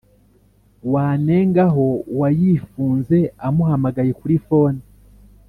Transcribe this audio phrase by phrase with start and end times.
[0.93, 3.17] wanengaho uwayifunze,
[3.47, 4.79] amuhamagaye kuri phone